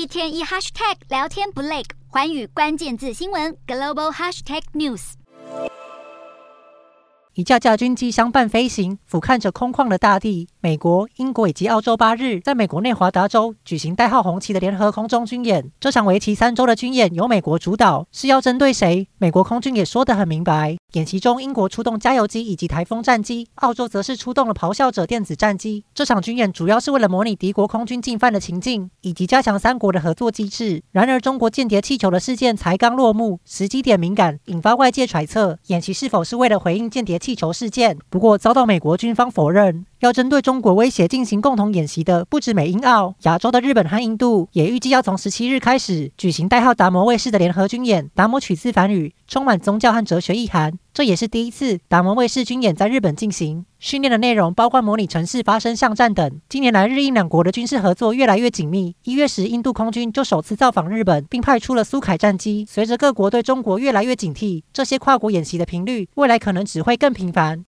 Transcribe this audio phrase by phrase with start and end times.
[0.00, 5.12] 一天一 hashtag 聊天不累，寰宇关键字新闻 global hashtag news。
[7.34, 10.48] 一架架军机相伴飞行，俯瞰着空旷的大地。
[10.60, 15.70] 美国、英国以及澳洲八日在美国内华达州举行代号“红旗”的联合空中军演。
[15.78, 19.06] 这场为期三周的军演由美国主导，是要针对谁？
[19.18, 20.78] 美国空军也说得很明白。
[20.92, 25.84] 演习中，英国出动加油机以及台风战机，澳洲则是出动了咆哮者电子战机。
[25.94, 30.82] 这场军演主要是为了模拟敌国空军进犯的情境，以及加强三国的合作机制。
[30.90, 37.96] 然而，中国间谍气球的事件才刚落幕，时机点敏感，引发外界揣测，演习是否是为了回应间谍气球事件？
[38.08, 39.86] 不过，遭到美国军方否认。
[40.00, 48.10] 要针对中国威胁进行共同演习的，不止美英澳，亚洲的日本和印度也预计要从十七日开始举行代号“达摩卫士”的联合军演。
[48.14, 50.78] 达摩取自梵语，充满宗教和哲学意涵。
[50.94, 53.64] 这也是第一次达摩卫士军演在日本进行。
[53.78, 56.40] 训练的内容包括模拟城市发生巷战等。
[56.48, 58.94] 近年来，日印两国的军事合作越来越紧密。
[59.04, 62.66] 一月时，印度空军就首次造访日本，并派出了苏凯战机。
[62.68, 67.58] 随着各国对中国越来越警惕，这些跨国演习的频率未来可能只会更频繁。